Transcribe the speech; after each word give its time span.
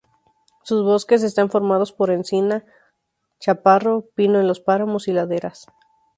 Sus 0.63 0.83
bosques 0.83 1.21
están 1.21 1.51
formados 1.51 1.91
por 1.93 2.09
encina, 2.09 2.65
chaparro, 3.39 4.09
pino 4.15 4.39
en 4.39 4.47
los 4.47 4.59
páramos 4.59 5.07
y 5.07 5.11
laderas. 5.13 5.67